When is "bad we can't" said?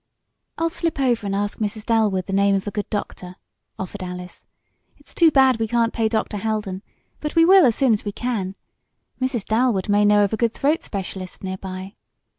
5.29-5.93